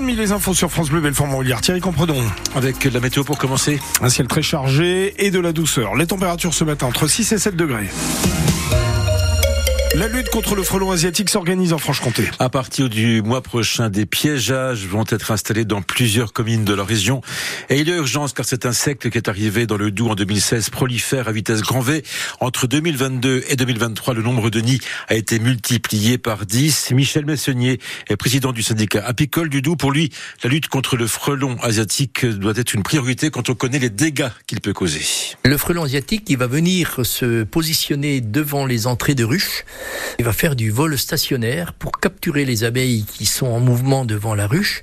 nuit, 0.00 0.14
les 0.14 0.32
infos 0.32 0.54
sur 0.54 0.70
France 0.70 0.90
Bleu 0.90 1.00
Belfort 1.00 1.26
Montbéliard. 1.26 1.60
Thierry 1.60 1.80
Compredon. 1.80 2.22
Avec 2.54 2.84
la 2.84 3.00
météo 3.00 3.24
pour 3.24 3.38
commencer. 3.38 3.80
Un 4.00 4.08
ciel 4.08 4.26
très 4.26 4.42
chargé 4.42 5.14
et 5.24 5.30
de 5.30 5.40
la 5.40 5.52
douceur. 5.52 5.94
Les 5.94 6.06
températures 6.06 6.54
ce 6.54 6.64
matin 6.64 6.86
entre 6.86 7.06
6 7.06 7.32
et 7.32 7.38
7 7.38 7.56
degrés. 7.56 7.88
La 9.98 10.08
lutte 10.08 10.28
contre 10.28 10.54
le 10.54 10.62
frelon 10.62 10.90
asiatique 10.90 11.30
s'organise 11.30 11.72
en 11.72 11.78
Franche-Comté. 11.78 12.28
À 12.38 12.50
partir 12.50 12.90
du 12.90 13.22
mois 13.22 13.40
prochain, 13.40 13.88
des 13.88 14.04
piégeages 14.04 14.84
vont 14.84 15.06
être 15.08 15.30
installés 15.30 15.64
dans 15.64 15.80
plusieurs 15.80 16.34
communes 16.34 16.66
de 16.66 16.74
la 16.74 16.84
région. 16.84 17.22
Et 17.70 17.80
il 17.80 17.88
y 17.88 17.92
a 17.92 17.96
urgence 17.96 18.34
car 18.34 18.44
cet 18.44 18.66
insecte 18.66 19.08
qui 19.08 19.16
est 19.16 19.26
arrivé 19.26 19.64
dans 19.64 19.78
le 19.78 19.90
Doubs 19.90 20.10
en 20.10 20.14
2016 20.14 20.68
prolifère 20.68 21.28
à 21.28 21.32
vitesse 21.32 21.62
grand 21.62 21.80
V. 21.80 22.02
Entre 22.40 22.66
2022 22.66 23.44
et 23.48 23.56
2023, 23.56 24.12
le 24.12 24.20
nombre 24.20 24.50
de 24.50 24.60
nids 24.60 24.80
a 25.08 25.14
été 25.14 25.38
multiplié 25.38 26.18
par 26.18 26.44
10. 26.44 26.90
Michel 26.90 27.24
Messonnier 27.24 27.80
est 28.08 28.16
président 28.16 28.52
du 28.52 28.62
syndicat 28.62 29.02
apicole 29.02 29.48
du 29.48 29.62
Doubs. 29.62 29.76
Pour 29.76 29.92
lui, 29.92 30.12
la 30.44 30.50
lutte 30.50 30.68
contre 30.68 30.98
le 30.98 31.06
frelon 31.06 31.56
asiatique 31.62 32.26
doit 32.26 32.52
être 32.56 32.74
une 32.74 32.82
priorité 32.82 33.30
quand 33.30 33.48
on 33.48 33.54
connaît 33.54 33.78
les 33.78 33.88
dégâts 33.88 34.28
qu'il 34.46 34.60
peut 34.60 34.74
causer. 34.74 35.00
Le 35.42 35.56
frelon 35.56 35.84
asiatique, 35.84 36.24
il 36.28 36.36
va 36.36 36.48
venir 36.48 37.00
se 37.02 37.44
positionner 37.44 38.20
devant 38.20 38.66
les 38.66 38.86
entrées 38.86 39.14
de 39.14 39.24
ruches 39.24 39.64
il 40.18 40.24
va 40.24 40.32
faire 40.32 40.56
du 40.56 40.70
vol 40.70 40.96
stationnaire 40.98 41.72
pour 41.72 41.92
capturer 42.00 42.44
les 42.44 42.64
abeilles 42.64 43.04
qui 43.04 43.26
sont 43.26 43.46
en 43.46 43.60
mouvement 43.60 44.04
devant 44.04 44.34
la 44.34 44.46
ruche. 44.46 44.82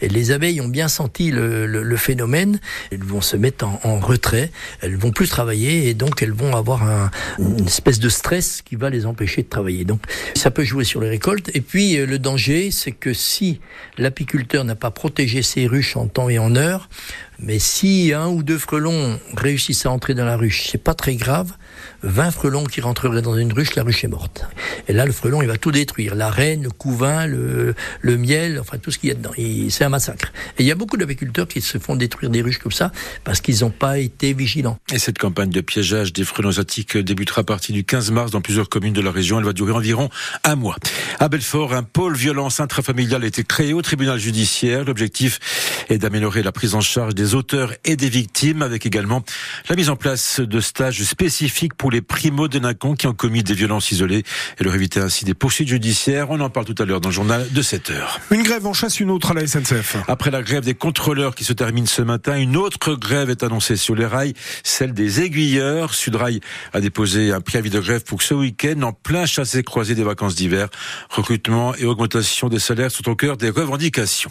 Et 0.00 0.08
les 0.08 0.30
abeilles 0.30 0.60
ont 0.60 0.68
bien 0.68 0.88
senti 0.88 1.30
le, 1.30 1.66
le, 1.66 1.96
phénomène. 1.96 2.60
Elles 2.90 3.04
vont 3.04 3.20
se 3.20 3.36
mettre 3.36 3.66
en, 3.66 3.80
en, 3.84 4.00
retrait. 4.00 4.50
Elles 4.80 4.96
vont 4.96 5.12
plus 5.12 5.28
travailler 5.28 5.88
et 5.88 5.94
donc 5.94 6.22
elles 6.22 6.32
vont 6.32 6.56
avoir 6.56 6.82
un, 6.82 7.10
une 7.38 7.66
espèce 7.66 8.00
de 8.00 8.08
stress 8.08 8.62
qui 8.62 8.76
va 8.76 8.90
les 8.90 9.06
empêcher 9.06 9.42
de 9.42 9.48
travailler. 9.48 9.84
Donc 9.84 10.02
ça 10.34 10.50
peut 10.50 10.64
jouer 10.64 10.84
sur 10.84 11.00
les 11.00 11.08
récoltes. 11.08 11.50
Et 11.54 11.60
puis 11.60 11.96
euh, 11.96 12.06
le 12.06 12.18
danger, 12.18 12.70
c'est 12.70 12.92
que 12.92 13.12
si 13.12 13.60
l'apiculteur 13.98 14.64
n'a 14.64 14.74
pas 14.74 14.90
protégé 14.90 15.42
ses 15.42 15.66
ruches 15.66 15.96
en 15.96 16.06
temps 16.06 16.28
et 16.28 16.38
en 16.38 16.56
heure, 16.56 16.88
mais 17.38 17.58
si 17.58 18.12
un 18.14 18.28
ou 18.28 18.42
deux 18.42 18.58
frelons 18.58 19.18
réussissent 19.36 19.86
à 19.86 19.90
entrer 19.90 20.14
dans 20.14 20.24
la 20.24 20.36
ruche, 20.36 20.68
c'est 20.70 20.82
pas 20.82 20.94
très 20.94 21.16
grave. 21.16 21.52
20 22.02 22.30
frelons 22.30 22.64
qui 22.64 22.80
rentreraient 22.80 23.22
dans 23.22 23.36
une 23.36 23.52
ruche, 23.52 23.74
la 23.74 23.82
ruche 23.82 24.04
est 24.04 24.08
morte. 24.08 24.41
Et 24.88 24.92
là, 24.92 25.06
le 25.06 25.12
frelon, 25.12 25.42
il 25.42 25.48
va 25.48 25.56
tout 25.56 25.72
détruire. 25.72 26.14
La 26.14 26.30
reine, 26.30 26.62
le 26.62 26.70
couvain, 26.70 27.26
le, 27.26 27.74
le 28.00 28.16
miel, 28.16 28.58
enfin 28.60 28.78
tout 28.78 28.90
ce 28.90 28.98
qu'il 28.98 29.08
y 29.08 29.12
a 29.12 29.14
dedans. 29.14 29.32
C'est 29.70 29.84
un 29.84 29.88
massacre. 29.88 30.32
Et 30.58 30.62
il 30.62 30.66
y 30.66 30.70
a 30.70 30.74
beaucoup 30.74 30.96
d'apiculteurs 30.96 31.48
qui 31.48 31.60
se 31.60 31.78
font 31.78 31.96
détruire 31.96 32.30
des 32.30 32.42
ruches 32.42 32.58
comme 32.58 32.72
ça 32.72 32.92
parce 33.24 33.40
qu'ils 33.40 33.60
n'ont 33.60 33.70
pas 33.70 33.98
été 33.98 34.32
vigilants. 34.32 34.78
Et 34.92 34.98
cette 34.98 35.18
campagne 35.18 35.50
de 35.50 35.60
piégeage 35.60 36.12
des 36.12 36.24
frelons 36.24 36.50
asiatiques 36.50 36.96
débutera 36.96 37.42
à 37.42 37.44
partir 37.44 37.74
du 37.74 37.84
15 37.84 38.10
mars 38.10 38.30
dans 38.30 38.40
plusieurs 38.40 38.68
communes 38.68 38.92
de 38.92 39.00
la 39.00 39.10
région. 39.10 39.38
Elle 39.38 39.44
va 39.44 39.52
durer 39.52 39.72
environ 39.72 40.10
un 40.44 40.56
mois. 40.56 40.76
À 41.18 41.28
Belfort, 41.28 41.74
un 41.74 41.82
pôle 41.82 42.16
violence 42.16 42.60
intrafamiliale 42.60 43.24
a 43.24 43.26
été 43.26 43.44
créé 43.44 43.72
au 43.72 43.82
tribunal 43.82 44.18
judiciaire. 44.18 44.84
L'objectif 44.84 45.40
est 45.92 45.98
d'améliorer 45.98 46.42
la 46.42 46.52
prise 46.52 46.74
en 46.74 46.80
charge 46.80 47.14
des 47.14 47.34
auteurs 47.34 47.72
et 47.84 47.96
des 47.96 48.08
victimes 48.08 48.62
avec 48.62 48.86
également 48.86 49.22
la 49.68 49.76
mise 49.76 49.90
en 49.90 49.96
place 49.96 50.40
de 50.40 50.60
stages 50.60 51.02
spécifiques 51.02 51.74
pour 51.74 51.90
les 51.90 52.00
primo-délinquants 52.00 52.94
qui 52.94 53.06
ont 53.06 53.12
commis 53.12 53.42
des 53.42 53.54
violences 53.54 53.92
isolées 53.92 54.24
et 54.58 54.64
leur 54.64 54.74
éviter 54.74 55.00
ainsi 55.00 55.24
des 55.24 55.34
poursuites 55.34 55.68
judiciaires. 55.68 56.30
On 56.30 56.40
en 56.40 56.50
parle 56.50 56.66
tout 56.66 56.82
à 56.82 56.86
l'heure 56.86 57.00
dans 57.00 57.10
le 57.10 57.14
journal 57.14 57.46
de 57.50 57.62
7 57.62 57.90
heures. 57.90 58.20
Une 58.30 58.42
grève 58.42 58.66
en 58.66 58.72
chasse 58.72 59.00
une 59.00 59.10
autre 59.10 59.32
à 59.32 59.34
la 59.34 59.46
SNCF. 59.46 59.96
Après 60.08 60.30
la 60.30 60.42
grève 60.42 60.64
des 60.64 60.74
contrôleurs 60.74 61.34
qui 61.34 61.44
se 61.44 61.52
termine 61.52 61.86
ce 61.86 62.02
matin, 62.02 62.36
une 62.36 62.56
autre 62.56 62.94
grève 62.94 63.28
est 63.28 63.42
annoncée 63.42 63.76
sur 63.76 63.94
les 63.94 64.06
rails, 64.06 64.34
celle 64.64 64.94
des 64.94 65.20
aiguilleurs. 65.20 65.94
Sudrail 65.94 66.40
a 66.72 66.80
déposé 66.80 67.32
un 67.32 67.40
préavis 67.40 67.70
de 67.70 67.80
grève 67.80 68.02
pour 68.04 68.22
ce 68.22 68.34
week-end 68.34 68.80
en 68.82 68.92
plein 68.92 69.26
chassé 69.26 69.62
croisé 69.62 69.94
des 69.94 70.04
vacances 70.04 70.34
d'hiver. 70.34 70.68
Recrutement 71.10 71.74
et 71.74 71.84
augmentation 71.84 72.48
des 72.48 72.58
salaires 72.58 72.90
sont 72.90 73.08
au 73.08 73.14
cœur 73.14 73.36
des 73.36 73.50
revendications. 73.50 74.30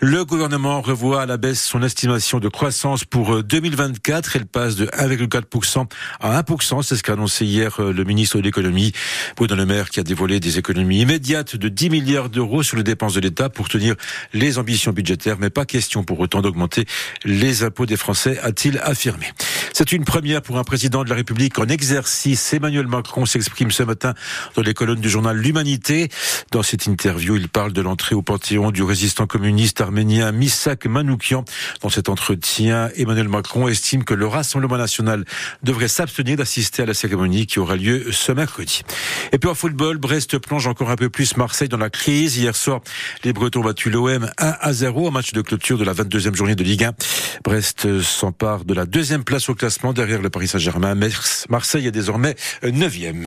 Le 0.00 0.24
gouvernement 0.24 0.80
revoit 0.92 1.22
à 1.22 1.26
la 1.26 1.38
baisse 1.38 1.62
son 1.62 1.82
estimation 1.82 2.38
de 2.38 2.48
croissance 2.48 3.06
pour 3.06 3.42
2024. 3.42 4.36
Elle 4.36 4.44
passe 4.44 4.76
de 4.76 4.84
1,4% 4.88 5.86
à 6.20 6.42
1%. 6.42 6.82
C'est 6.82 6.96
ce 6.96 7.02
qu'a 7.02 7.14
annoncé 7.14 7.46
hier 7.46 7.80
euh, 7.80 7.94
le 7.94 8.04
ministre 8.04 8.36
de 8.36 8.42
l'économie. 8.42 8.92
Bruno 9.34 9.54
Le 9.54 9.64
Maire 9.64 9.88
qui 9.88 10.00
a 10.00 10.02
dévoilé 10.02 10.38
des 10.38 10.58
économies 10.58 11.00
immédiates 11.00 11.56
de 11.56 11.68
10 11.70 11.88
milliards 11.88 12.28
d'euros 12.28 12.62
sur 12.62 12.76
les 12.76 12.82
dépenses 12.82 13.14
de 13.14 13.20
l'État 13.20 13.48
pour 13.48 13.70
tenir 13.70 13.94
les 14.34 14.58
ambitions 14.58 14.92
budgétaires, 14.92 15.38
mais 15.40 15.48
pas 15.48 15.64
question 15.64 16.04
pour 16.04 16.20
autant 16.20 16.42
d'augmenter 16.42 16.84
les 17.24 17.62
impôts 17.62 17.86
des 17.86 17.96
Français, 17.96 18.38
a-t-il 18.42 18.78
affirmé. 18.84 19.32
C'est 19.72 19.92
une 19.92 20.04
première 20.04 20.42
pour 20.42 20.58
un 20.58 20.64
président 20.64 21.04
de 21.04 21.08
la 21.08 21.16
République 21.16 21.58
en 21.58 21.68
exercice. 21.68 22.52
Emmanuel 22.52 22.86
Macron 22.86 23.24
s'exprime 23.24 23.70
ce 23.70 23.82
matin 23.82 24.12
dans 24.56 24.62
les 24.62 24.74
colonnes 24.74 25.00
du 25.00 25.08
journal 25.08 25.38
L'Humanité. 25.38 26.10
Dans 26.50 26.62
cette 26.62 26.84
interview, 26.86 27.36
il 27.36 27.48
parle 27.48 27.72
de 27.72 27.80
l'entrée 27.80 28.14
au 28.14 28.20
Panthéon 28.20 28.70
du 28.72 28.82
résistant 28.82 29.26
communiste 29.26 29.80
arménien 29.80 30.32
Misak 30.32 30.81
Manoukian. 30.86 31.44
Dans 31.80 31.88
cet 31.88 32.08
entretien, 32.08 32.90
Emmanuel 32.96 33.28
Macron 33.28 33.68
estime 33.68 34.04
que 34.04 34.14
le 34.14 34.26
Rassemblement 34.26 34.78
national 34.78 35.24
devrait 35.62 35.88
s'abstenir 35.88 36.36
d'assister 36.36 36.82
à 36.82 36.86
la 36.86 36.94
cérémonie 36.94 37.46
qui 37.46 37.58
aura 37.58 37.76
lieu 37.76 38.10
ce 38.12 38.32
mercredi. 38.32 38.82
Et 39.32 39.38
puis 39.38 39.48
en 39.48 39.54
football, 39.54 39.98
Brest 39.98 40.38
plonge 40.38 40.66
encore 40.66 40.90
un 40.90 40.96
peu 40.96 41.10
plus 41.10 41.36
Marseille 41.36 41.68
dans 41.68 41.76
la 41.76 41.90
crise. 41.90 42.36
Hier 42.36 42.54
soir, 42.56 42.80
les 43.24 43.32
Bretons 43.32 43.60
ont 43.60 43.64
battu 43.64 43.90
l'OM 43.90 44.30
1 44.38 44.54
à 44.60 44.72
0 44.72 45.08
au 45.08 45.10
match 45.10 45.32
de 45.32 45.42
clôture 45.42 45.78
de 45.78 45.84
la 45.84 45.94
22e 45.94 46.34
journée 46.34 46.54
de 46.54 46.64
Ligue 46.64 46.84
1. 46.84 46.92
Brest 47.44 48.00
s'empare 48.00 48.64
de 48.64 48.74
la 48.74 48.86
deuxième 48.86 49.24
place 49.24 49.48
au 49.48 49.54
classement 49.54 49.92
derrière 49.92 50.22
le 50.22 50.30
Paris 50.30 50.48
Saint-Germain. 50.48 50.94
Marseille 51.48 51.86
est 51.86 51.92
désormais 51.92 52.36
9e. 52.62 53.20